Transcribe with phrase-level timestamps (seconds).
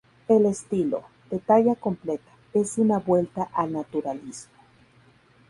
[0.27, 4.51] El estilo, de talla completa, es una vuelta al naturalismo.